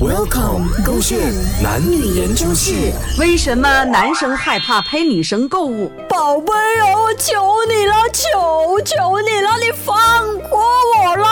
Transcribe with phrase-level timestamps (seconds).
[0.00, 1.18] Welcome，勾线
[1.62, 2.92] 男女研究室。
[3.18, 5.90] 为什么男生害怕陪女生购物？
[6.08, 7.32] 宝贝啊，我求
[7.68, 11.28] 你了，求求你了，你放过我啦！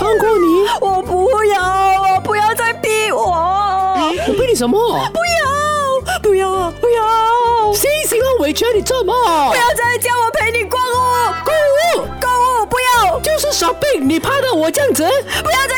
[0.00, 0.66] 放过你？
[0.80, 3.20] 我不要，不要再逼我！
[3.20, 4.78] 我逼你什么？
[5.12, 7.74] 不要，不要，不要！
[7.74, 9.12] 星星啊，委屈你做什么？
[9.50, 11.34] 不要再叫我陪你逛哦！
[11.44, 11.52] 购
[12.00, 13.20] 物，购物，不要！
[13.20, 15.04] 就是 shopping，你怕到我这样子？
[15.42, 15.77] 不要再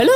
[0.00, 0.14] ！Hello，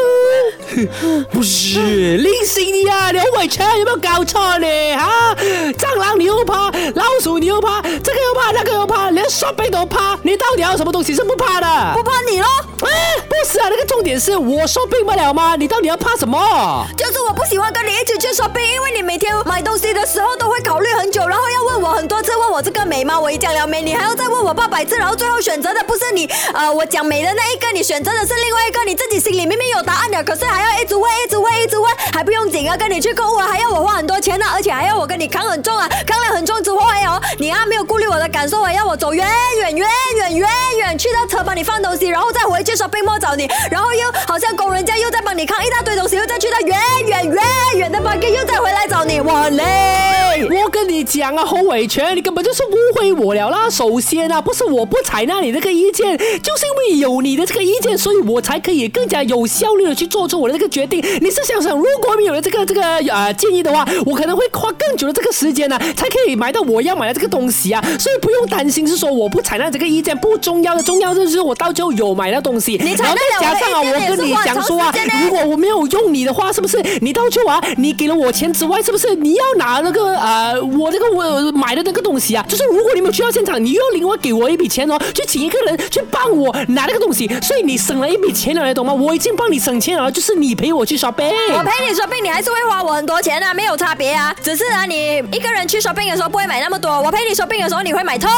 [1.30, 4.66] 不是，林星你啊，刘伟强有没有搞错呢？
[4.96, 5.36] 哈，
[5.76, 11.92] 蟑螂你又怕，老鼠你又怕，这个又怕，那个又怕，连 shopping 都怕，你到底要什么东西是不怕的？
[11.94, 12.46] 不怕你咯？
[12.80, 15.54] 哎，不是啊，那个重点是我说病不了吗？
[15.54, 16.86] 你到底要怕什么？
[16.96, 23.20] 就是我不喜欢跟你一起去 shopping，因为你每天买东西的时候都会考虑很久，然后要问我很多次，问我这个美吗？
[23.20, 43.48] 我一讲了美，你还要再问我八百次，然后最后选择的不是你，呃，我讲美的那一个，你选择的是另外一个，你自己心里明明有答案的，可是还要一直问，一直问，一直问，还不用紧啊，跟你去购物啊，还要我花很多钱呢，而且还要我跟你扛很重啊，扛了很重之后还有你啊没有顾虑我的感受啊，要我走远远远远远远去到车帮你放东西，然后再回去 shopping mall 找你。
[43.70, 47.44] 然后又好像工人家又在帮你扛一大堆东西，又再去到远远远
[47.77, 50.03] 远的房间又再回来找你，我很累。
[50.50, 53.69] 我跟你讲啊，侯伟全，你根本就是误会我了啦。
[53.70, 61.00] 首先啊，不是我不采纳你这个意见，就是因为有你的这个意见，所以我才可以更加有效率的去做出我的这个决定。
[61.20, 67.83] 你是想想，如果没有了这个这个呃建议的话，我可能会花更久的这个时间呢，才可以买到我要买的这个东西啊。
[67.98, 72.81] 所以不用担心，是说我不采纳这个意见不重要的，重要的就是我到最后有买到东西。
[72.83, 80.33] 你采纳加上啊，我跟你讲说啊，如果我没有用你的话，是不是你到最后啊，你给了我钱之外，是不是你要拿那个呃，
[80.78, 82.44] 我这个我买的那个东西啊？
[82.48, 88.92] 就是如果你没有去到现场，你又要另外给我一笔钱哦，去请一个人去帮我拿那个东西，所以你省了一笔钱了，你懂吗？
[88.92, 98.28] 我已经帮你省钱了，就是你陪我去 shopping，我陪你 shopping，你还是会花我很多钱啊，没有差别啊，只是啊，你一个人去 shopping 的时候不会买那么多，我陪你 shopping 的时候你会买特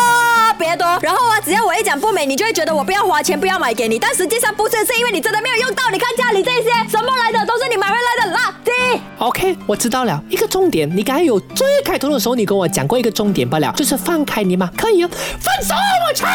[0.59, 6.71] 别多，然后啊，只要我一讲不美，你就会觉得我不要花钱，不要买给你，但实际上不是，是因为你真的没有用到，你看家里这些
[9.19, 15.75] OK，我知道了，一个重点，你刚才有最开头的时候，你跟我讲过一个重点罢了，就是放开你嘛，可以啊，分手
[16.09, 16.27] 我操。